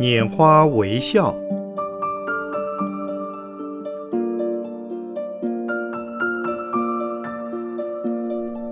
[0.00, 1.34] 拈花微笑。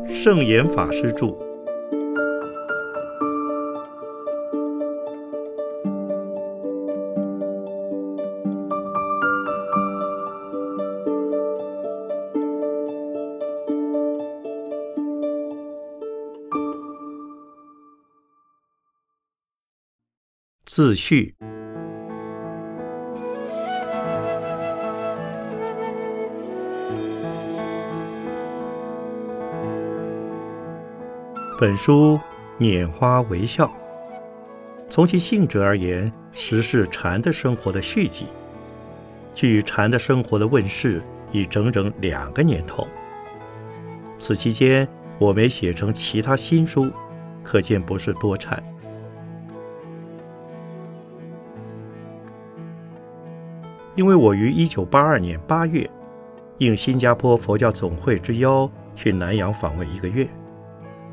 [0.09, 1.46] 圣严法师著。
[20.77, 21.35] 自序。
[31.59, 32.21] 本书
[32.59, 33.73] 拈花微笑，
[34.91, 38.27] 从其性质而言，实是禅的生活的续集。
[39.33, 41.01] 距禅的生活的问世
[41.33, 42.87] 已整整两个年头。
[44.19, 44.87] 此期间，
[45.19, 46.93] 我没写成其他新书，
[47.43, 48.63] 可见不是多产。
[53.97, 55.89] 因为我于一九八二年八月，
[56.59, 60.29] 应新加坡佛教总会之邀去南洋访问一个月，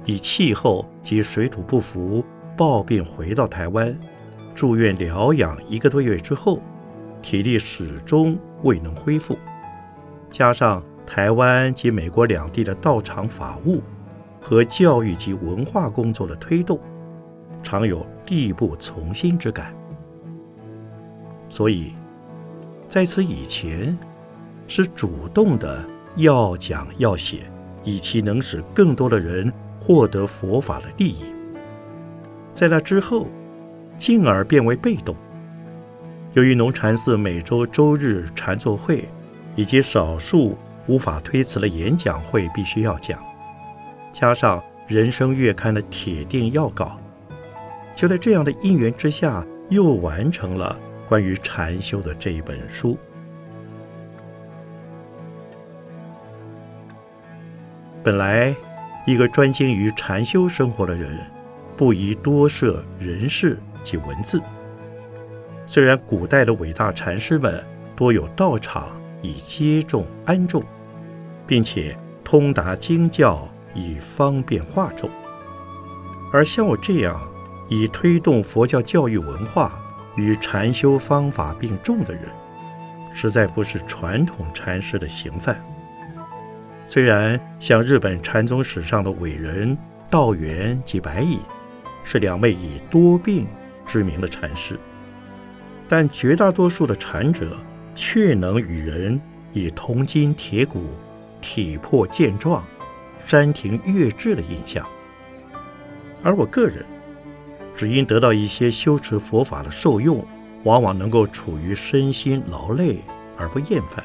[0.03, 2.23] 以气候及水土不服
[2.57, 3.97] 暴病回到台湾，
[4.53, 6.59] 住院疗养一个多月之后，
[7.21, 9.37] 体力始终未能恢复，
[10.29, 13.81] 加上台湾及美国两地的道场法务
[14.41, 16.77] 和教育及文化工作的推动，
[17.63, 19.73] 常有力不从心之感，
[21.47, 21.93] 所以。
[22.93, 23.97] 在此以前，
[24.67, 25.83] 是主动的
[26.15, 27.39] 要讲要写，
[27.83, 31.33] 以其能使更多的人获得佛法的利益。
[32.53, 33.25] 在那之后，
[33.97, 35.15] 进而变为被动。
[36.33, 39.09] 由于农禅寺每周周日禅坐会，
[39.55, 43.17] 以及少数无法推辞的演讲会必须要讲，
[44.11, 46.99] 加上《人生月刊》的铁定要稿，
[47.95, 50.77] 就在这样的因缘之下，又完成了。
[51.13, 52.97] 关于禅修的这一本书，
[58.03, 58.55] 本来
[59.05, 61.19] 一个专精于禅修生活的人，
[61.77, 64.41] 不宜多涉人事及文字。
[65.67, 67.63] 虽然古代的伟大禅师们
[67.95, 70.63] 多有道场以接众安众，
[71.45, 75.07] 并且通达经教以方便化众，
[76.33, 77.21] 而像我这样
[77.69, 79.79] 以推动佛教教育文化。
[80.15, 82.23] 与禅修方法并重的人，
[83.13, 85.63] 实在不是传统禅师的行范。
[86.87, 89.75] 虽然像日本禅宗史上的伟人
[90.09, 91.39] 道元及白隐，
[92.03, 93.47] 是两位以多病
[93.85, 94.79] 知名的禅师，
[95.87, 97.57] 但绝大多数的禅者
[97.95, 99.19] 却能与人
[99.53, 100.85] 以铜筋铁骨、
[101.41, 102.63] 体魄健壮、
[103.25, 104.85] 山庭月质的印象，
[106.21, 106.85] 而我个人。
[107.75, 110.25] 只因得到一些修持佛法的受用，
[110.63, 112.99] 往往能够处于身心劳累
[113.35, 114.03] 而不厌烦，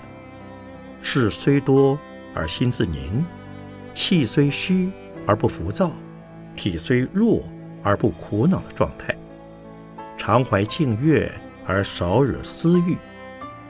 [1.03, 1.99] 事虽多
[2.35, 3.25] 而心自宁，
[3.95, 4.91] 气虽虚
[5.27, 5.93] 而不浮躁，
[6.57, 7.43] 体虽弱
[7.83, 9.15] 而不苦恼的状态，
[10.17, 11.31] 常怀静悦
[11.67, 12.97] 而少惹私欲，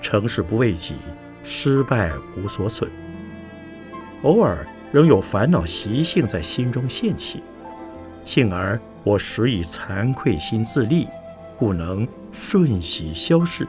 [0.00, 0.94] 成事不为己，
[1.42, 2.88] 失败无所损。
[4.22, 7.42] 偶尔仍有烦恼习性在心中现起，
[8.24, 8.80] 幸而。
[9.08, 11.08] 我时以惭愧心自立，
[11.56, 13.66] 故能瞬息消逝。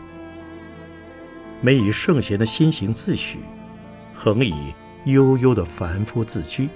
[1.61, 3.39] 每以圣贤的心行自许，
[4.13, 4.73] 恒以
[5.05, 6.67] 悠悠的凡夫自居。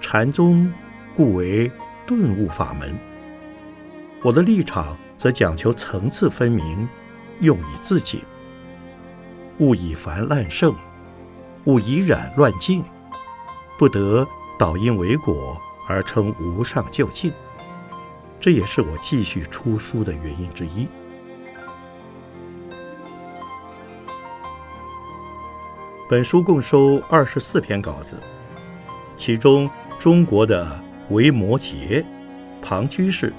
[0.00, 0.72] 禅宗
[1.16, 1.68] 故为
[2.06, 2.96] 顿悟法门，
[4.22, 6.88] 我的立场则讲求层次分明，
[7.40, 8.20] 用以自警。
[9.58, 10.72] 勿以烦滥盛，
[11.64, 12.84] 勿以染乱净，
[13.76, 14.24] 不得
[14.56, 15.60] 导因为果。
[15.88, 17.32] 而称无上究竟，
[18.38, 20.86] 这也是我继续出书的原因之一。
[26.10, 28.20] 本书共收二十四篇稿子，
[29.16, 29.68] 其中
[29.98, 32.04] 中国的维摩诘
[32.62, 33.32] 庞居士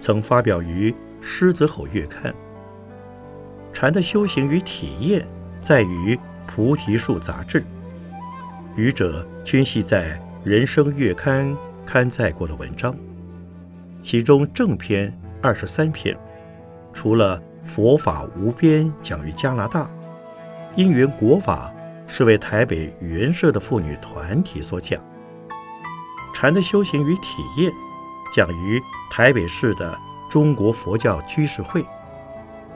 [0.00, 0.90] 曾发表于
[1.20, 2.32] 《狮子吼月刊》。
[3.72, 5.26] 禅的修行与体验
[5.60, 6.14] 在于
[6.46, 7.64] 《菩提树》杂志，
[8.76, 10.12] 愚者均系在
[10.44, 11.50] 《人生月刊》。
[11.86, 12.94] 刊载过的文章，
[14.00, 16.16] 其中正篇二十三篇，
[16.92, 19.88] 除了佛法无边讲于加拿大，
[20.76, 21.72] 因缘国法
[22.06, 25.00] 是为台北原社的妇女团体所讲，
[26.34, 27.72] 禅的修行与体验
[28.34, 29.98] 讲于台北市的
[30.28, 31.84] 中国佛教居士会，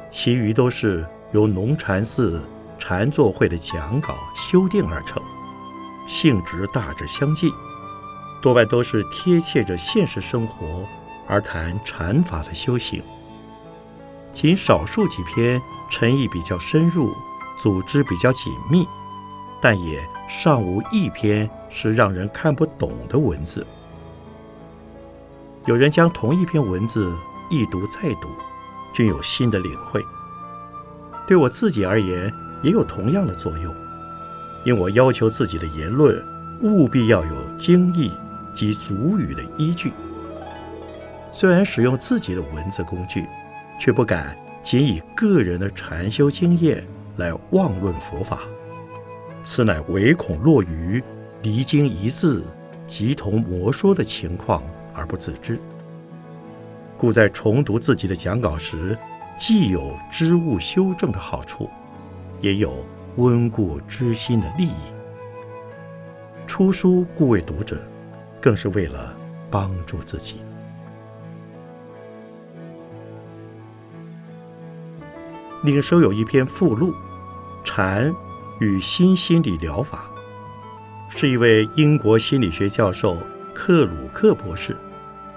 [0.08, 2.40] 其余都是由农禅寺
[2.78, 5.22] 禅坐会的讲稿修订而成，
[6.06, 7.50] 性质大致相近。
[8.40, 10.86] 多半都是贴切着现实生活
[11.26, 13.02] 而谈禅法的修行，
[14.32, 17.12] 仅少数几篇诚意比较深入、
[17.58, 18.86] 组织比较紧密，
[19.60, 23.66] 但也尚无一篇是让人看不懂的文字。
[25.66, 27.12] 有人将同一篇文字
[27.50, 28.28] 一读再读，
[28.94, 30.00] 均有新的领会。
[31.26, 32.32] 对我自己而言，
[32.62, 33.74] 也有同样的作用，
[34.64, 36.24] 因我要求自己的言论
[36.62, 38.10] 务必要有精义
[38.54, 39.92] 及足语的依据。
[41.32, 43.26] 虽然使用自己的文字工具，
[43.78, 46.84] 却不敢仅以个人的禅修经验
[47.16, 48.40] 来妄论佛法，
[49.44, 51.02] 此乃唯恐落于
[51.42, 52.44] 离经一字
[52.86, 54.62] 即同魔说的情况
[54.92, 55.58] 而不自知。
[56.96, 58.98] 故在重读自己的讲稿时，
[59.36, 61.70] 既有知物修正的好处，
[62.40, 62.84] 也有
[63.14, 64.72] 温故知新的利益。
[66.48, 67.80] 出书故为读者，
[68.40, 69.16] 更是为了
[69.50, 70.36] 帮助自己。
[75.64, 76.92] 另收有一篇附录
[77.64, 78.14] 《禅
[78.60, 80.08] 与新心理疗法》，
[81.18, 83.16] 是一位英国心理学教授
[83.54, 84.76] 克鲁克博士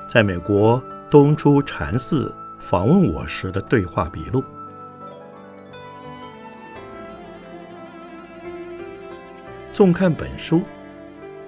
[0.08, 2.34] 在美国东出禅寺。
[2.62, 4.44] 访问我时的对话笔录。
[9.74, 10.62] 纵看本书，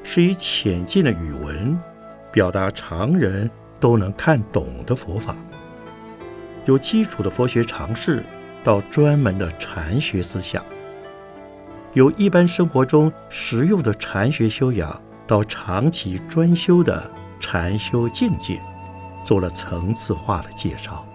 [0.04, 1.80] 是以浅近的语文
[2.32, 5.36] 表达常人都能看懂的佛法，
[6.66, 8.24] 由基础的佛学常识
[8.64, 10.64] 到专门的禅学思想，
[11.94, 18.60] 由一般生活中实用的禅学修养到长期专修的禅修境界。
[19.24, 21.08] 做了层次化的介绍。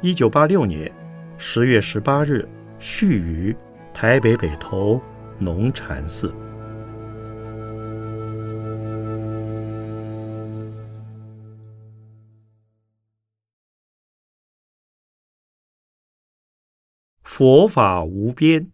[0.00, 0.88] 一九八六年
[1.36, 2.48] 十月十八日，
[2.78, 3.56] 续于
[4.02, 4.98] 台北北投
[5.38, 6.32] 农禅寺。
[17.22, 18.70] 佛法无边。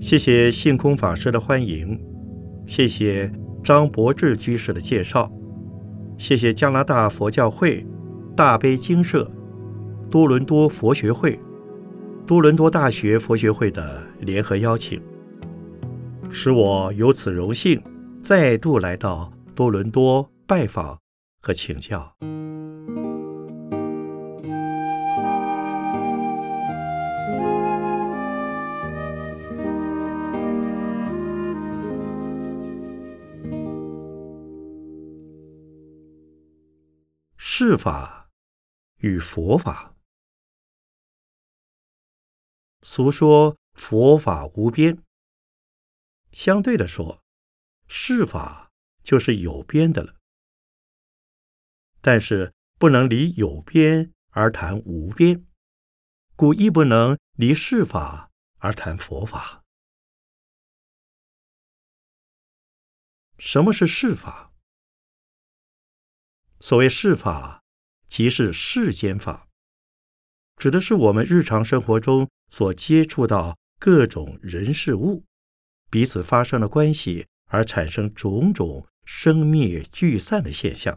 [0.00, 2.00] 谢谢性空法师的欢迎，
[2.66, 3.30] 谢谢
[3.64, 5.32] 张伯志居士的介绍，
[6.18, 7.84] 谢谢加拿大佛教会、
[8.36, 9.28] 大悲经社、
[10.10, 11.40] 多伦多佛学会、
[12.26, 15.00] 多伦多大学佛学会的联合邀请，
[16.30, 17.82] 使我有此荣幸
[18.22, 20.98] 再度来到多伦多拜访
[21.40, 22.14] 和请教。
[37.76, 38.30] 法
[38.98, 39.96] 与佛法，
[42.82, 45.02] 俗说佛法无边。
[46.32, 47.22] 相对的说，
[47.88, 48.70] 世法
[49.02, 50.16] 就是有边的了。
[52.00, 55.46] 但是不能离有边而谈无边，
[56.36, 59.64] 故亦不能离世法而谈佛法。
[63.38, 64.52] 什么是世法？
[66.60, 67.63] 所谓世法，
[68.14, 69.48] 即是世间法，
[70.56, 75.24] 指的是我们日常生活中所接触到各种人事物，
[75.90, 80.96] 彼此发生了关系而产生种种生灭聚散的现象。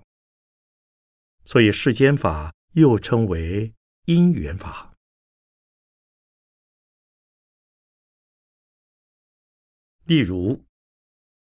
[1.43, 3.73] 所以世间法又称为
[4.05, 4.93] 因缘法。
[10.03, 10.63] 例如，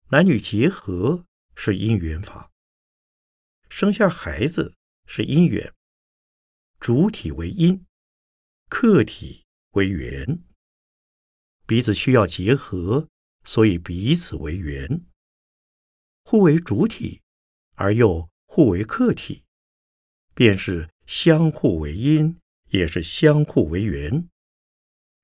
[0.09, 2.51] 男女结合是因缘法。
[3.69, 4.75] 生下孩子
[5.13, 5.75] 是因缘，
[6.79, 7.85] 主体为因，
[8.69, 10.45] 客体为缘，
[11.67, 13.09] 彼此需要结合，
[13.43, 15.05] 所以彼此为缘，
[16.23, 17.23] 互为主体
[17.75, 19.45] 而又互为客体，
[20.33, 24.29] 便是相互为因，也是相互为缘，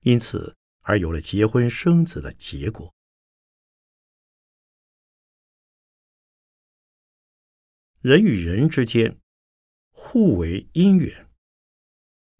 [0.01, 2.93] 因此而有了结婚生子的结果。
[8.01, 9.17] 人与人之间
[9.99, 11.27] 互为因缘，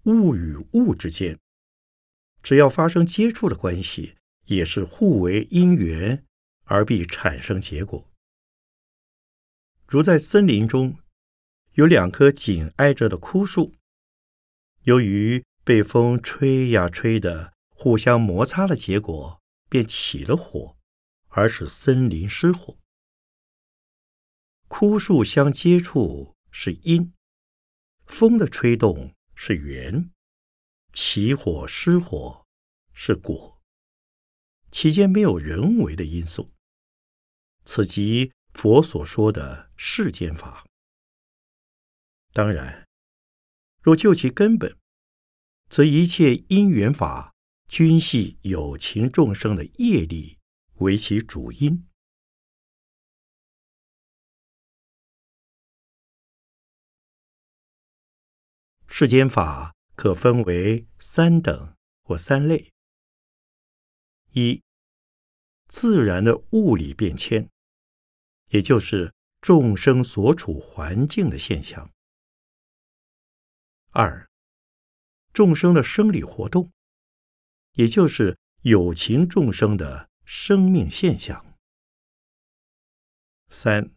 [0.03, 1.39] 物与物之间，
[2.43, 6.23] 只要发生接触的关系，也是互为因缘
[6.65, 8.07] 而必产生结果。
[9.87, 10.99] 如在森林中，
[11.73, 13.73] 有两棵紧挨着的枯树，
[14.83, 20.77] 由于被风吹呀吹的，互相摩擦的结果，便起了火，
[21.29, 22.77] 而使森林失火。
[24.67, 27.13] 枯树相接触是因，
[28.07, 30.11] 风的吹动是缘，
[30.93, 32.45] 起火失火
[32.93, 33.61] 是果，
[34.71, 36.51] 其间没有人为的因素。
[37.65, 40.65] 此即佛所说的世间法。
[42.33, 42.87] 当然，
[43.81, 44.77] 若就其根本，
[45.69, 47.33] 则一切因缘法
[47.67, 50.37] 均系有情众生的业力
[50.75, 51.86] 为其主因。
[58.99, 62.73] 世间法可分为三等或三类：
[64.31, 64.63] 一、
[65.67, 67.47] 自然的物理变迁，
[68.47, 71.91] 也就是众生所处环境的现象；
[73.91, 74.27] 二、
[75.31, 76.71] 众生的生理活动，
[77.73, 81.45] 也就是有情众生的生命现象；
[83.49, 83.91] 三、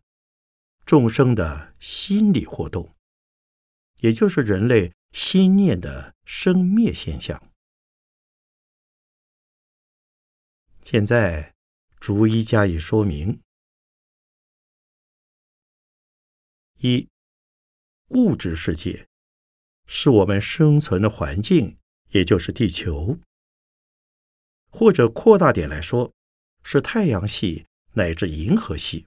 [0.84, 2.94] 众生的心理活动。
[4.00, 7.50] 也就是人类心念的生灭现象。
[10.84, 11.54] 现在
[11.98, 13.40] 逐一加以说明：
[16.78, 17.08] 一、
[18.08, 19.06] 物质世界
[19.86, 21.78] 是我们生存的环境，
[22.10, 23.18] 也就是地球；
[24.70, 26.12] 或者扩大点来说，
[26.64, 29.06] 是太阳系乃至银河系。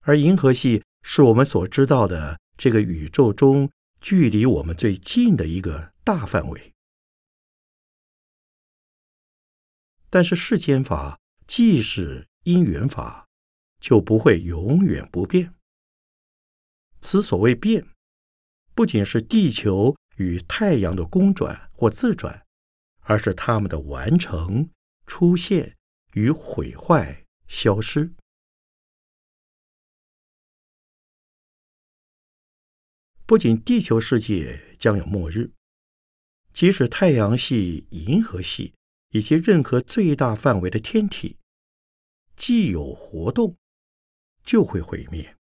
[0.00, 2.38] 而银河系是我们所知道的。
[2.58, 6.74] 这个宇宙中距离我们最近的一个大范围，
[10.10, 13.28] 但是世间法既是因缘法，
[13.80, 15.54] 就不会永远不变。
[17.00, 17.86] 此所谓变，
[18.74, 22.44] 不仅是地球与太阳的公转或自转，
[23.02, 24.68] 而是它们的完成、
[25.06, 25.76] 出现
[26.14, 28.12] 与毁坏、消失。
[33.28, 35.50] 不仅地球世界将有末日，
[36.54, 38.72] 即使太阳系、银河系
[39.10, 41.36] 以及任何最大范围的天体，
[42.38, 43.54] 既有活动，
[44.42, 45.36] 就会毁灭。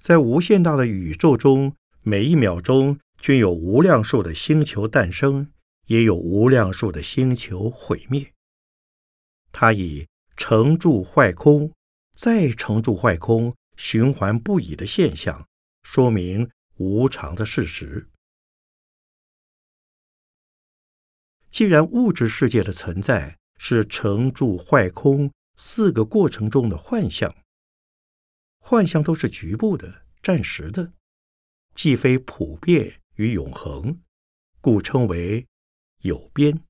[0.00, 5.52] 在无限大的宇宙中，每一秒钟均有无量数的星球诞生，
[5.88, 8.32] 也有无量数的星球毁灭。
[9.52, 10.08] 它以
[10.38, 11.70] 成住坏空，
[12.14, 15.46] 再成住坏空，循环不已的现象。
[15.88, 18.10] 说明无常的事实。
[21.48, 27.34] 既然物质世界的存在是成住坏空四个过程中的幻象，
[28.58, 30.92] 幻象都是局部的、暂时的，
[31.74, 34.02] 既非普遍与永恒，
[34.60, 35.46] 故称为
[36.00, 36.62] 有边。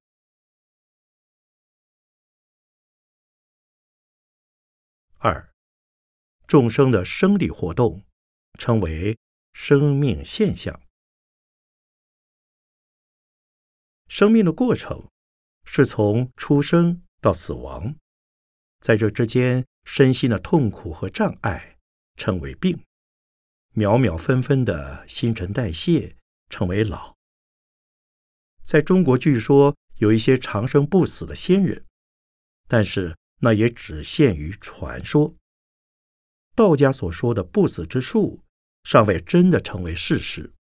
[5.16, 5.52] 二，
[6.46, 8.05] 众生的生理活动。
[8.56, 9.18] 称为
[9.52, 10.80] 生命现象。
[14.08, 15.08] 生命的过程
[15.64, 17.96] 是从出生到死亡，
[18.80, 21.76] 在这之间，身心的痛苦和障碍
[22.16, 22.78] 称为病；
[23.72, 26.16] 秒秒分分的新陈代谢
[26.48, 27.14] 称为老。
[28.64, 31.84] 在中国，据说有一些长生不死的仙人，
[32.68, 35.34] 但是那也只限于传说。
[36.54, 38.45] 道家所说的不死之术。
[38.86, 40.54] 尚未真的成为事实。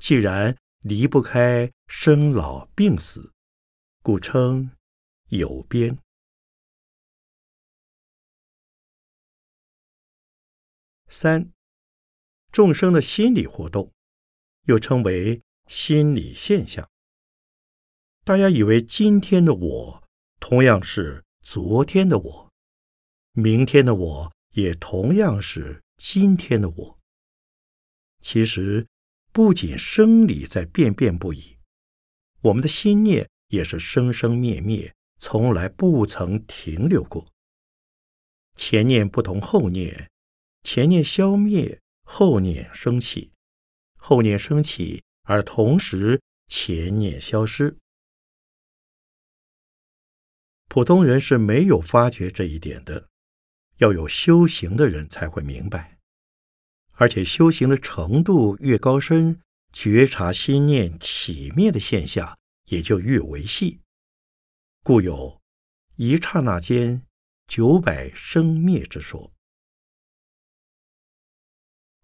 [0.00, 3.32] 既然离不开生老病死，
[4.02, 4.72] 故称
[5.28, 5.96] 有边。
[11.06, 11.52] 三，
[12.50, 13.92] 众生的心理活动，
[14.64, 16.90] 又称为心理现象。
[18.24, 20.08] 大家以为今天的我
[20.40, 22.52] 同样是昨天的我，
[23.34, 26.99] 明天的我也同样是今天的我。
[28.20, 28.86] 其实，
[29.32, 31.56] 不仅生理在变变不已，
[32.42, 37.26] 我们的心念也是生生灭灭，从来不曾停留过。
[38.56, 40.10] 前念不同后念，
[40.62, 43.30] 前念消灭，后念升起；
[43.96, 47.76] 后念升起，而同时前念消失。
[50.68, 53.08] 普通人是没有发觉这一点的，
[53.78, 55.99] 要有修行的人才会明白。
[57.00, 59.40] 而且修行的程度越高深，
[59.72, 63.80] 觉察心念起灭的现象也就越为细，
[64.82, 65.40] 故有
[65.96, 67.00] 一刹那间
[67.46, 69.32] 九百生灭之说。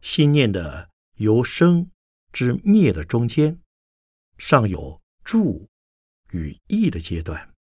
[0.01, 1.91] 心念的由生
[2.33, 3.61] 至灭的中间，
[4.39, 5.69] 尚有住
[6.31, 7.53] 与意的阶段。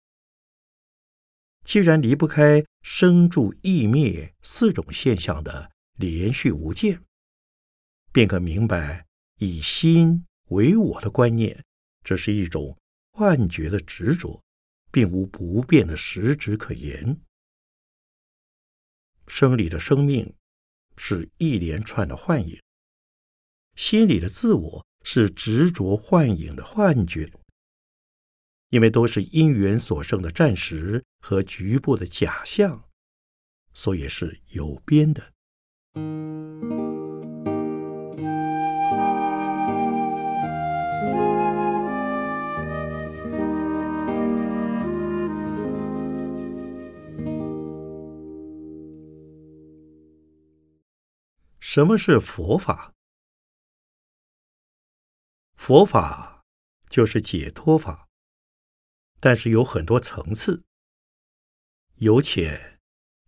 [1.66, 7.05] 既然离不开生住意灭四种现象的连续无间。
[8.16, 9.04] 便可明白，
[9.40, 11.62] 以心为我的观念
[12.02, 12.74] 这是一种
[13.12, 14.42] 幻觉的执着，
[14.90, 17.20] 并无不变的实质可言。
[19.26, 20.34] 生理的生命
[20.96, 22.58] 是一连串的幻影，
[23.74, 27.30] 心理的自我是执着幻影的幻觉。
[28.70, 32.82] 因为都是因缘所生的暂时和局部的假象，
[33.74, 35.34] 所以是有边的。
[51.76, 52.94] 什么是佛法？
[55.56, 56.42] 佛法
[56.88, 58.08] 就是解脱法。
[59.20, 60.64] 但是有很多层次，
[61.96, 62.80] 有浅，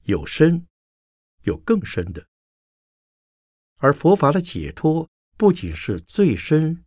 [0.04, 0.66] 有深，
[1.42, 2.26] 有更深的。
[3.80, 6.86] 而佛法的解脱不仅是最深，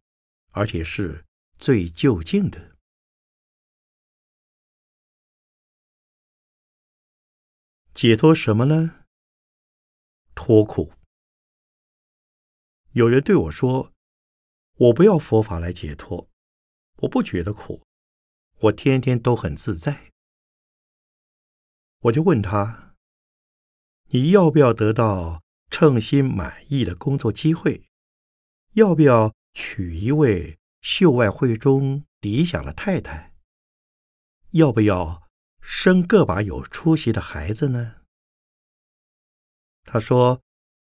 [0.53, 1.27] 而且是
[1.59, 2.75] 最究竟的。
[7.93, 9.05] 解脱什么呢？
[10.33, 10.91] 脱苦。
[12.93, 13.93] 有人对我说
[14.77, 16.29] ：“我不要佛法来解脱，
[16.97, 17.81] 我不觉得苦。”
[18.61, 20.11] 我天天都很自在，
[22.01, 22.93] 我就问他
[24.13, 27.89] ：“你要不要得到称心满意的工作机会？
[28.73, 33.33] 要不要娶一位秀外慧中、理想的太太？
[34.51, 35.27] 要不要
[35.59, 38.01] 生个把有出息的孩子呢？”
[39.85, 40.43] 他说：“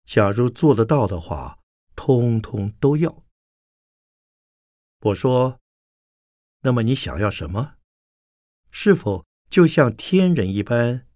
[0.06, 1.59] 假如做得到的话，
[2.00, 3.24] 通通都要。”
[5.12, 5.60] 我说。
[6.62, 7.78] 那么你想要什么？
[8.70, 11.08] 是否就像天人一般，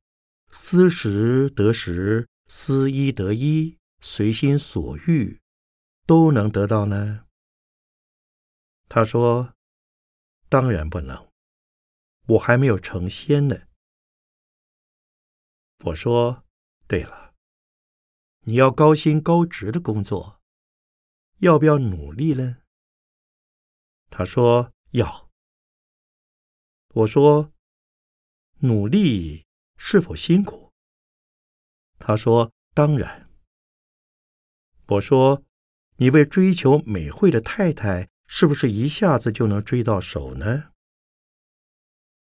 [0.51, 5.41] 思时得时，思衣得衣，随心所欲，
[6.07, 7.25] 都能得到呢？
[8.87, 9.53] 他说
[10.47, 11.27] ：“当然不能，
[12.27, 13.63] 我还没有成仙呢。”
[15.87, 16.45] 我说
[16.87, 17.33] ：“对了，
[18.45, 20.39] 你要高薪高职的工作，
[21.43, 22.57] 要不要努力呢？”
[24.09, 25.29] 他说：“要。”
[26.95, 27.51] 我说
[28.59, 30.71] ：“努力是否辛苦？”
[31.99, 33.29] 他说：“当然。”
[34.87, 35.43] 我说
[35.97, 40.71] ：“你为追求美惠的太太，是不是一下子就能追到手呢？”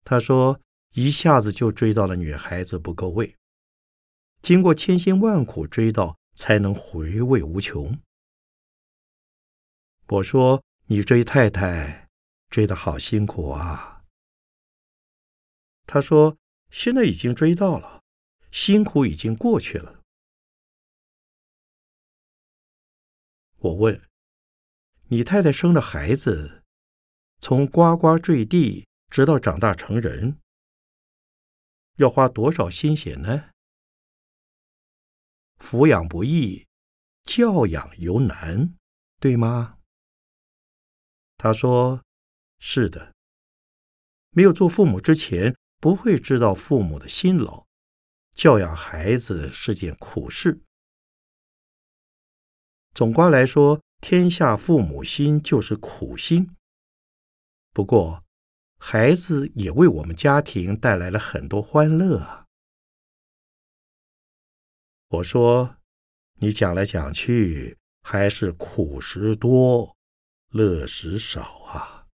[0.05, 0.61] 他说
[0.93, 3.35] ：“一下子就追到了女孩子不够味，
[4.41, 7.99] 经过千辛万苦追到，才能回味无穷。”
[10.09, 12.07] 我说：“你追太太
[12.49, 14.05] 追得好辛苦啊！”
[15.85, 16.37] 他说
[16.71, 18.03] ：“现在已经追到了，
[18.49, 20.01] 辛苦已经过去了。”
[23.59, 24.01] 我问
[25.09, 26.63] ：“你太太生了孩子，
[27.39, 30.39] 从呱呱坠地直到长大成人，
[31.95, 33.49] 要花多少心血呢？
[35.57, 36.65] 抚养不易，
[37.25, 38.73] 教养尤难，
[39.19, 39.73] 对吗？”
[41.37, 42.03] 他说
[42.59, 43.13] ：“是的，
[44.31, 47.67] 没有做父母之前。”不会知道父母的辛劳，
[48.33, 50.59] 教养孩子是件苦事。
[52.95, 56.55] 总观来说，天下父母心就是苦心。
[57.73, 58.23] 不过，
[58.79, 62.47] 孩子也为我们家庭带来了很多欢乐啊。
[65.09, 65.77] 我说，
[66.39, 69.95] 你讲来讲去，还是苦时多，
[70.49, 72.07] 乐时少啊。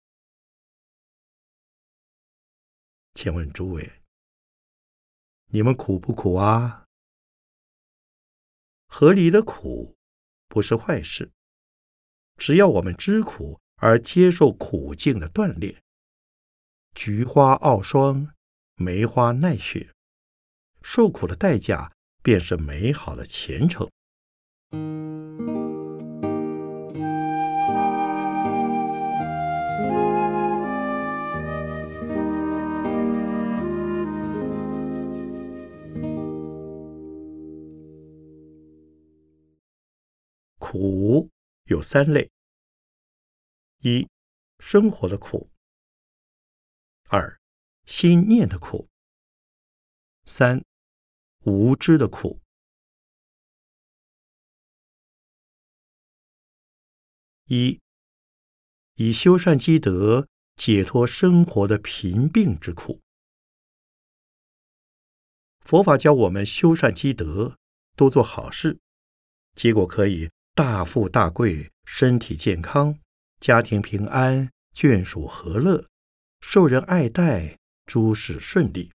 [3.13, 4.01] 请问诸位，
[5.47, 6.85] 你们苦不苦啊？
[8.87, 9.95] 合理的苦
[10.47, 11.31] 不是坏事，
[12.37, 15.81] 只要我们知苦而接受苦境的锻炼。
[16.95, 18.33] 菊花傲霜，
[18.75, 19.93] 梅花耐雪，
[20.81, 23.89] 受苦的代价便是美好的前程。
[40.71, 41.29] 苦
[41.65, 42.31] 有三类：
[43.79, 44.07] 一、
[44.59, 45.49] 生活的苦；
[47.09, 47.41] 二、
[47.85, 48.87] 心念的苦；
[50.23, 50.63] 三、
[51.43, 52.39] 无知的苦。
[57.47, 57.81] 一、
[58.93, 63.01] 以修善积德解脱生活的贫病之苦。
[65.59, 67.57] 佛法教我们修善积德，
[67.97, 68.79] 多做好事，
[69.53, 70.31] 结果可以。
[70.53, 72.99] 大富大贵，身体健康，
[73.39, 75.87] 家庭平安，眷属和乐，
[76.41, 78.91] 受人爱戴，诸事顺利。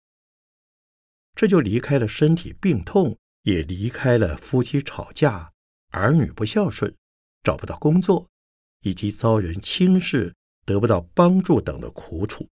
[1.35, 5.51] 这就离开了身体病痛，也离开了夫妻吵架、
[5.93, 6.95] 儿女不孝顺、
[7.43, 8.29] 找不到工作，
[8.83, 10.35] 以及遭人轻视、
[10.67, 12.47] 得不到帮助等的苦楚。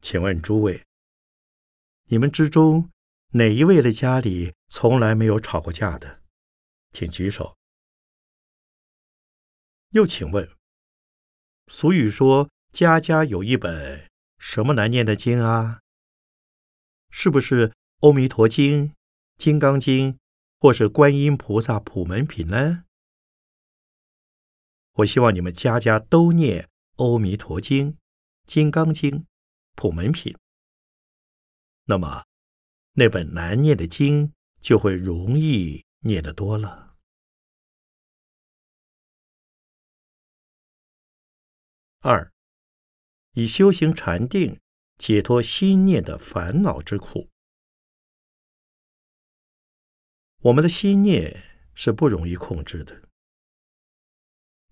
[0.00, 0.84] 请问诸位，
[2.06, 2.90] 你们之中
[3.30, 6.21] 哪一位的家里从来没有吵过架的？
[6.92, 7.56] 请举手。
[9.90, 10.48] 又请问，
[11.66, 15.80] 俗语说“家家有一本”，什么难念的经啊？
[17.10, 17.68] 是不是
[18.00, 18.88] 《阿弥陀经》
[19.36, 20.14] 《金刚经》，
[20.58, 22.84] 或是观音菩萨普门品呢？
[24.94, 26.68] 我希望你们家家都念
[27.04, 27.92] 《阿弥陀经》
[28.44, 29.10] 《金刚经》
[29.74, 30.36] 普门品，
[31.84, 32.24] 那么
[32.92, 36.96] 那本难念的经就会容易念得多了。
[42.00, 42.32] 二，
[43.32, 44.60] 以修行禅定。
[44.98, 47.28] 解脱心念的烦恼之苦。
[50.42, 51.42] 我们的心念
[51.74, 53.08] 是不容易控制的。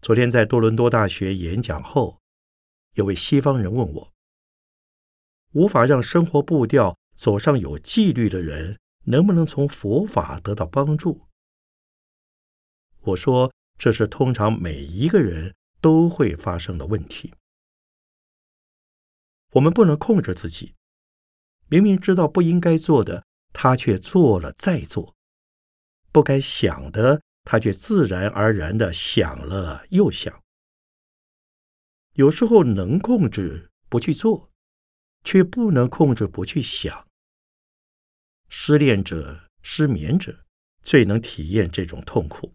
[0.01, 2.21] 昨天在多伦多大学演讲后，
[2.93, 4.13] 有位西方人问我
[5.55, 8.79] ：“无法让生活步调走上有纪律的人，
[9.11, 11.21] 能不能从佛法得到帮助？”
[13.01, 17.35] 我说：“这是通常每一个人都会发生的问题。”
[19.53, 20.75] 我们不能控制自己，
[21.67, 25.15] 明明知道不应该做的，他却做了再做；
[26.13, 30.41] 不该想的，他却自然而然的想了又想。
[32.15, 34.53] 有时候能控制不去做，
[35.25, 37.10] 却不能控制不去想。
[38.51, 40.45] 失恋者、失眠者
[40.83, 42.53] 最能体验这种痛苦。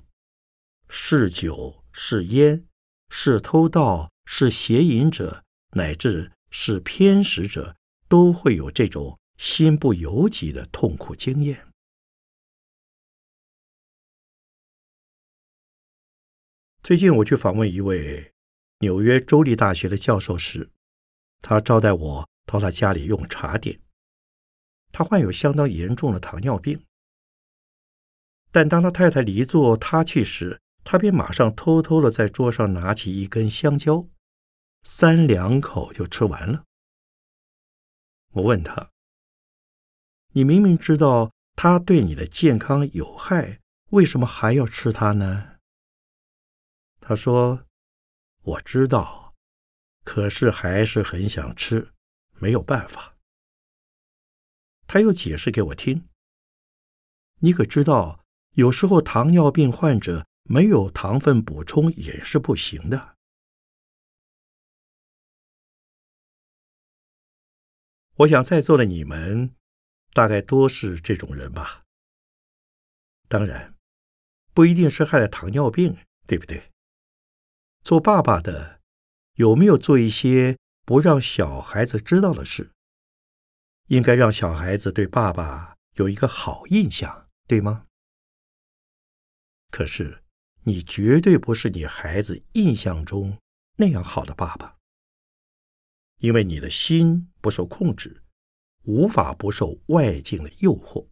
[0.88, 2.67] 是酒是烟，
[3.10, 6.31] 是偷盗是邪淫者，乃至。
[6.58, 7.75] 是偏食者
[8.08, 11.67] 都会有这种心不由己的痛苦经验。
[16.81, 18.31] 最近我去访问一位
[18.79, 20.69] 纽约州立大学的教授时，
[21.41, 23.77] 他招待我到他家里用茶点。
[24.97, 26.81] 他患有相当严重的糖尿病，
[28.49, 34.08] 但当他太太离座他去时，他便马上偷偷的在桌上拿起一根香蕉。
[34.84, 36.63] 三两口就吃完了。
[38.31, 38.89] 我问他
[40.31, 45.58] ：“你明明知道它对你的健康有害，为什么还要吃它呢？”
[47.01, 47.65] 他说
[48.43, 49.34] ：“我知道，
[50.05, 51.91] 可是还是很想吃，
[52.36, 53.12] 没有办法。”
[54.88, 56.08] 他又解释给我听
[57.41, 63.15] ：“你可知道，有时候糖尿病患者没有糖分补充也是不行的。”
[68.19, 69.54] 我想在座的你们，
[70.13, 71.84] 大概多是这种人吧。
[73.28, 73.76] 当然，
[74.54, 76.71] 不一定是害了糖尿病，对不对？
[77.82, 78.80] 做爸爸的
[79.34, 82.71] 有没有做一些不让小孩子知道的事？
[83.88, 87.86] 应该让小孩子对爸爸有一个好印象，对吗？
[89.69, 90.24] 可是，
[90.63, 93.38] 你绝对不是你孩子印象中
[93.78, 94.78] 那样好的爸爸。
[96.19, 98.24] 因为你的心不受控制，
[98.84, 101.08] 无法不受外境的诱惑。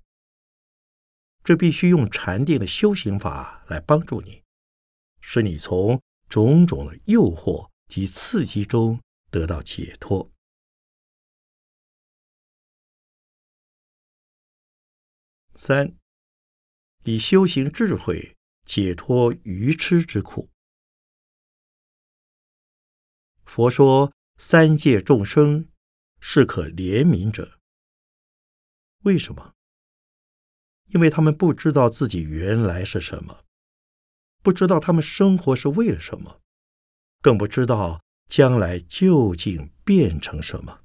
[1.44, 4.42] 这必须用禅定的修行法来帮助你，
[5.20, 10.33] 使你从种种的诱惑及刺激中得到解脱。
[15.56, 15.96] 三，
[17.04, 18.36] 以修行智慧
[18.66, 20.50] 解脱愚痴之苦。
[23.46, 24.13] 佛说。
[24.36, 25.70] 三界众生
[26.20, 27.60] 是可怜悯者。
[29.04, 29.54] 为什么？
[30.88, 33.46] 因为他们不知道自己原来是什么，
[34.42, 36.42] 不知道他们生活是为了什么，
[37.22, 40.84] 更不知道将来究竟变成什么。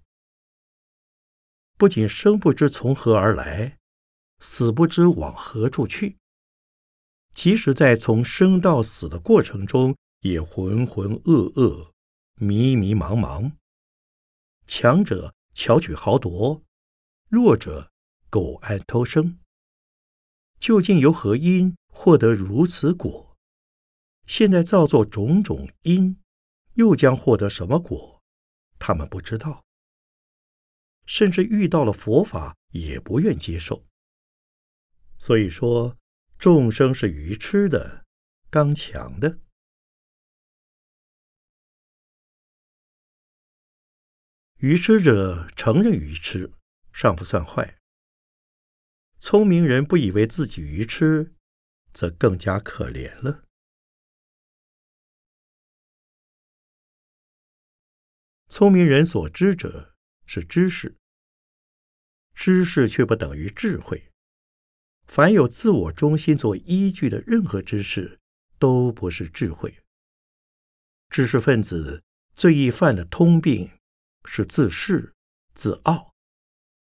[1.78, 3.77] 不仅生不知从何而来，
[4.38, 6.16] 死不知往何处去，
[7.34, 11.90] 即使在从生到死的过程中，也浑浑噩噩。
[12.40, 13.50] 迷迷茫茫，
[14.68, 16.62] 强者巧取豪夺，
[17.28, 17.90] 弱者
[18.30, 19.40] 苟安偷生。
[20.60, 23.36] 究竟由何因获得如此果？
[24.24, 26.20] 现在造作种种因，
[26.74, 28.22] 又将获得什么果？
[28.78, 29.64] 他们不知道，
[31.06, 33.87] 甚至遇到了佛法也不愿接受。
[35.18, 35.98] 所以说，
[36.38, 38.06] 众生是愚痴的，
[38.48, 39.40] 刚强的。
[44.58, 46.52] 愚痴者承认愚痴，
[46.92, 47.78] 尚不算坏；
[49.20, 51.34] 聪明人不以为自己愚痴，
[51.92, 53.44] 则更加可怜了。
[58.48, 59.94] 聪明人所知者
[60.26, 60.96] 是知识，
[62.34, 64.07] 知识却不等于智慧。
[65.08, 68.20] 凡有自我中心做依据的任何知识，
[68.58, 69.78] 都不是智慧。
[71.08, 72.04] 知识分子
[72.36, 73.68] 最易犯的通病
[74.24, 75.10] 是自恃、
[75.54, 76.14] 自傲、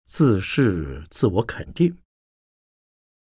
[0.06, 1.96] 自恃、自我肯定。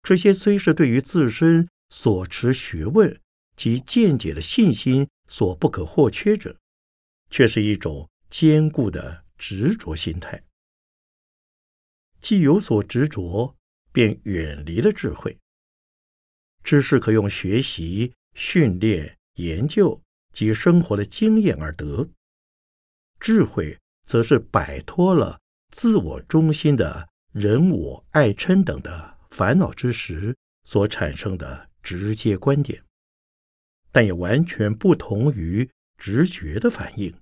[0.04, 3.20] 这些虽是对于自身所持学问
[3.58, 6.56] 及见解的信心所不可或缺者，
[7.30, 8.08] 却是一种。
[8.32, 10.42] 坚固的执着心态，
[12.22, 13.58] 既有所执着，
[13.92, 15.38] 便远离了智慧。
[16.64, 20.02] 知识可用学习、训练、研究
[20.32, 22.10] 及生活的经验而得；
[23.20, 32.84] 智慧则是摆脱了自我中心的人我爱嗔等的烦恼之时所产生的直接观点，
[33.92, 37.20] 但也完全不同于直觉的反应。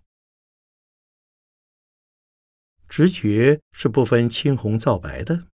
[2.87, 5.47] 直觉是不分青红皂白的，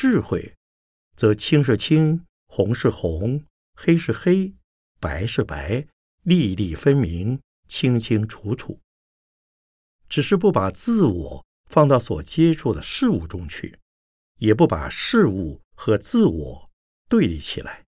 [0.00, 0.56] 智慧
[1.14, 4.54] 则青是青，红是红，黑是黑，
[4.98, 5.86] 白是白，
[6.22, 8.80] 粒粒分明，清清楚楚。
[10.08, 13.78] 只是不把自我放到所接触的事物中去，
[14.38, 16.70] 也不把事物和自我
[17.06, 17.84] 对立起来，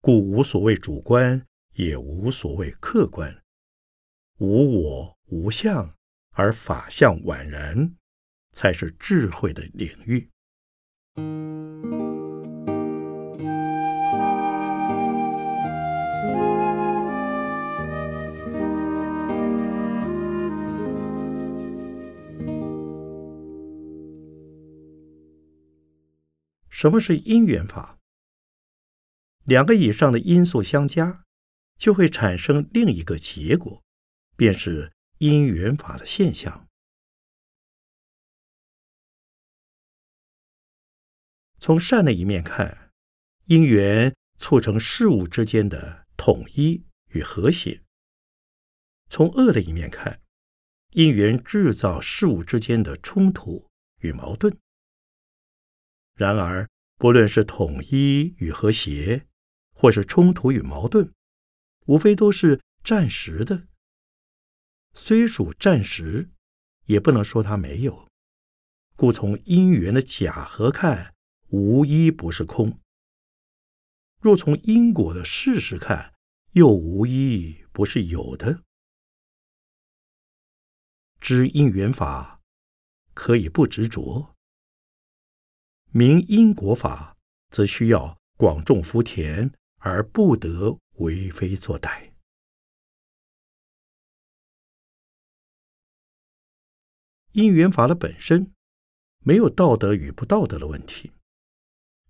[0.00, 3.44] 故无所谓主观，也无所谓客观，
[4.38, 5.94] 无我无相。
[6.32, 7.94] 而法相宛然，
[8.52, 10.28] 才是智慧的领域。
[26.68, 27.98] 什么是因缘法？
[29.44, 31.24] 两个以上的因素相加，
[31.78, 33.82] 就会产生另一个结果，
[34.36, 34.92] 便是。
[35.18, 36.65] 因缘法的现象，
[41.66, 42.92] 从善的一面看，
[43.46, 47.82] 因缘促成事物之间的统一与和谐；
[49.08, 50.22] 从恶的一面看，
[50.92, 54.56] 因缘制造事物之间的冲突与矛盾。
[56.14, 59.26] 然而，不论是统一与和谐，
[59.72, 61.12] 或是冲突与矛盾，
[61.86, 63.66] 无非都是暂时的。
[64.94, 66.30] 虽属暂时，
[66.84, 68.06] 也不能说它没有。
[68.94, 71.15] 故从因缘的假合看，
[71.48, 72.78] 无一不是空；
[74.20, 76.14] 若从因果的事实看，
[76.52, 78.62] 又无一不是有的。
[81.20, 82.40] 知因缘法，
[83.14, 84.34] 可以不执着；
[85.90, 87.16] 明因果法，
[87.50, 92.12] 则需要广种福田，而不得为非作歹。
[97.32, 98.52] 因缘法的本身
[99.20, 101.12] 没有道德与不道德的问题，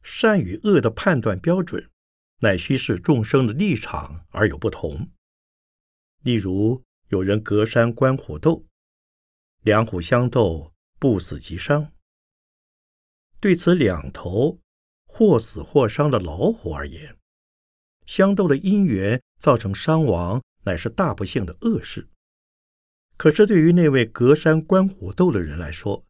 [0.09, 1.91] 善与恶的判断标准，
[2.39, 5.11] 乃需视众生的立场而有不同。
[6.23, 8.65] 例如，有人隔山观虎斗，
[9.63, 11.93] 两虎相斗，不死即伤。
[13.41, 14.61] 对此两头
[15.07, 17.19] 或死或伤的老虎而言，
[18.07, 22.09] 相斗的因缘造成伤亡，乃是大不幸的恶事。
[23.17, 26.07] 可是，对于那位隔山观虎斗的人来说，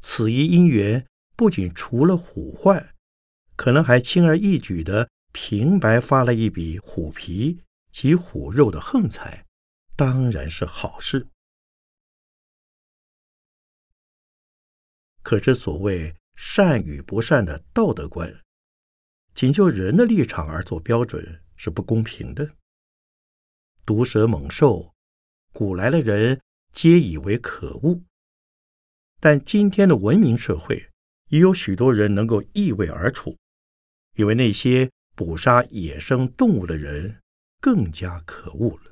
[0.00, 1.06] 此一因缘
[1.36, 2.94] 不仅除了虎患，
[3.60, 9.44] 可能还轻而易举的平白发了一笔虎皮及虎肉的横财，
[9.94, 11.26] 当然是好事。
[15.22, 18.34] 可是，所谓善与不善的道德观，
[19.34, 22.56] 仅就人的立场而做标准是不公平的。
[23.84, 24.94] 毒蛇猛兽。
[25.52, 26.40] 古来的人
[26.72, 28.00] 皆以为可恶，
[29.20, 30.88] 但今天的文明社会，
[31.28, 33.36] 也有许多人能够易位而处，
[34.16, 37.20] 因为那些捕杀野生动物的人
[37.60, 38.90] 更加可恶了。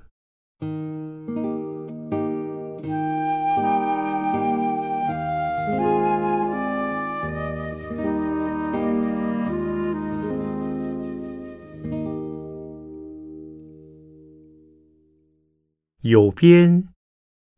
[16.01, 16.89] 有边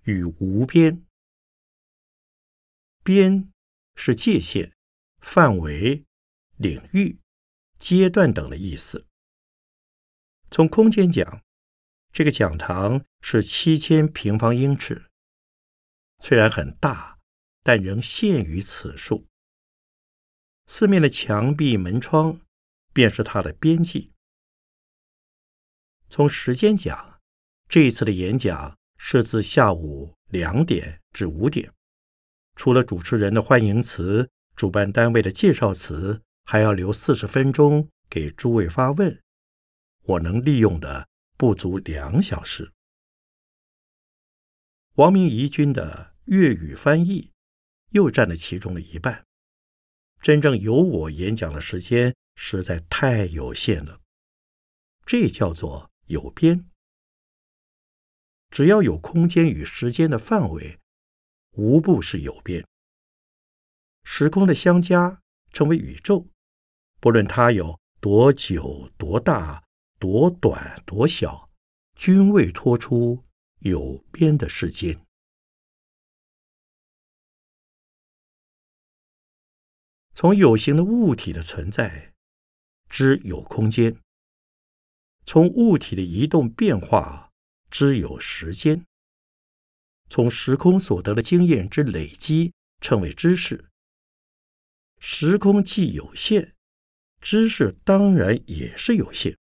[0.05, 1.05] 与无边，
[3.05, 3.53] 边
[3.95, 4.73] 是界限、
[5.21, 6.05] 范围、
[6.57, 7.20] 领域、
[7.81, 9.07] 阶段等的意思。
[10.53, 11.43] 从空间讲，
[12.13, 15.09] 这个讲堂是七千平方英尺；
[16.19, 17.19] 虽然很大，
[17.65, 19.27] 但仍限于此数。
[20.67, 22.41] 四面的墙壁、门窗，
[22.93, 24.13] 便是它的边际。
[26.09, 27.21] 从时间讲，
[27.69, 31.73] 这一次的演讲是自下午两点至五点。
[32.57, 39.23] 除了主持人的欢迎词、主办单位的介绍词，还要留四十分钟给诸位发问。
[40.03, 42.73] 我能利用的不足两小时。
[44.95, 47.31] 王明仪君的粤语翻译
[47.91, 49.25] 又占了其中的一半。
[50.21, 54.01] 真正由我演讲的时间实在太有限了，
[55.07, 56.69] 这叫做有边。
[58.51, 60.81] 只要有空间与时间的范围。
[61.53, 62.67] 无不是有边，
[64.03, 66.27] 时空的相加称为宇宙。
[67.01, 69.65] 不论它有多久、多大、
[69.99, 71.51] 多短、多小，
[71.97, 73.25] 均未脱出
[73.61, 75.05] 有边的世间。
[80.15, 82.13] 从有形的物体的存在
[82.91, 83.95] 知有空间；
[85.25, 87.33] 从物体的移动变化
[87.71, 88.85] 知有时间。
[90.11, 93.71] 从时空所得的经验之累积，称为知识。
[94.99, 96.55] 时空既有限，
[97.21, 99.37] 知识当然也是有限。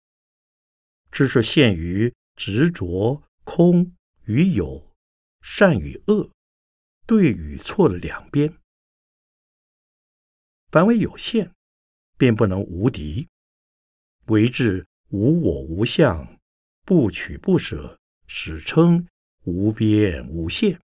[1.11, 4.93] 知识限于执着、空与有、
[5.41, 6.31] 善与恶、
[7.05, 8.57] 对与错的两边。
[10.71, 11.53] 凡为有限，
[12.17, 13.27] 便不能无敌。
[14.25, 16.39] 为之无我无相，
[16.83, 19.07] 不取不舍，史称。
[19.47, 20.81] 无边无限。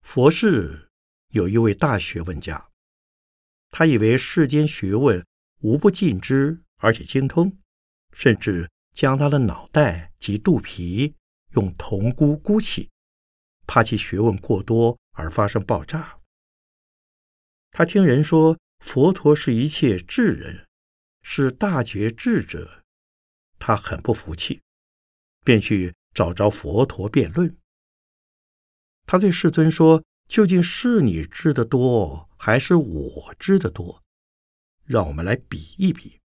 [0.00, 0.88] 佛世
[1.34, 2.69] 有一位大学问家，
[3.70, 5.24] 他以为世间学问
[5.60, 7.58] 无不尽知，而且精通，
[8.12, 11.14] 甚至将他的脑袋及肚皮
[11.54, 12.90] 用铜箍箍起，
[13.66, 16.18] 怕其学问过多而发生爆炸。
[17.70, 20.66] 他听人说佛陀是一切智人，
[21.22, 22.82] 是大觉智者，
[23.58, 24.60] 他很不服气。
[25.42, 27.56] 便去找着佛陀辩论。
[29.06, 34.00] 他对世尊说：“究竟是你知的多，还是我知的多？
[34.84, 36.20] 让我们来比一比。”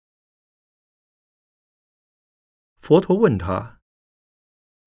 [2.83, 3.81] 佛陀问他：“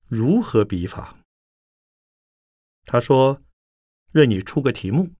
[0.06, 1.18] 如何比法？”
[2.86, 3.42] 他说
[4.14, 5.16] ：“任你出个题目，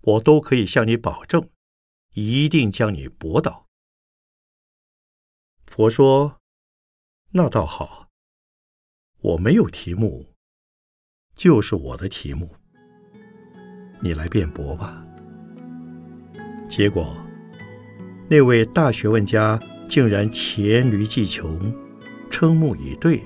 [0.00, 1.48] 我都可以向你保证，
[2.14, 3.68] 一定将你驳倒。”
[5.64, 6.40] 佛说
[7.30, 8.08] ：“那倒好。”
[9.22, 10.34] 我没有题目，
[11.36, 12.56] 就是我的题目。
[14.00, 15.04] 你来辩驳吧。
[16.68, 17.16] 结果，
[18.28, 19.58] 那位大学问家
[19.88, 21.72] 竟然黔驴技穷，
[22.30, 23.22] 瞠目以对，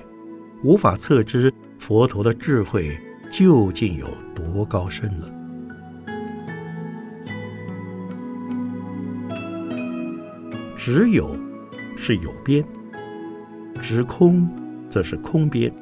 [0.63, 2.97] 无法测知佛陀的智慧
[3.29, 5.29] 究竟有多高深了。
[10.77, 11.37] 只有
[11.95, 12.63] 是有边，
[13.81, 14.49] 直空
[14.89, 15.73] 则是空边。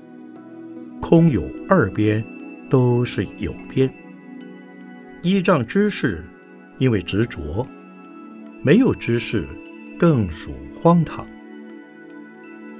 [0.99, 2.23] 空有二边，
[2.69, 3.91] 都是有边。
[5.23, 6.23] 依仗知识，
[6.79, 7.63] 因为执着；
[8.63, 9.45] 没有知识，
[9.99, 11.27] 更属荒唐。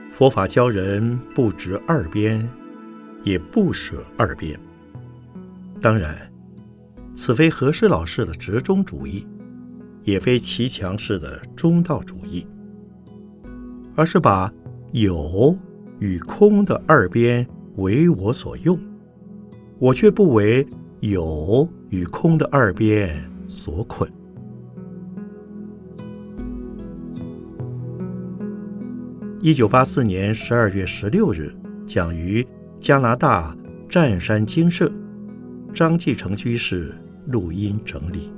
[0.10, 2.47] 佛法教人不执二边，
[3.23, 4.60] 也不舍二边。
[5.80, 6.32] 当然，
[7.13, 9.27] 此非何氏老师的折中主义，
[10.04, 12.47] 也非齐强式的中道主义，
[13.95, 14.51] 而是把
[14.93, 15.56] 有
[15.99, 17.45] 与空的二边。
[17.77, 18.77] 为我所用，
[19.80, 20.67] 我却不为
[21.02, 24.08] 有与空的二边所捆。
[29.40, 31.52] 一九八四年十二月十六日，
[31.88, 32.48] 讲于
[32.80, 33.58] 加拿大
[33.90, 34.92] 湛山精舍，
[35.73, 36.94] 张继成居士
[37.25, 38.32] 录音整理。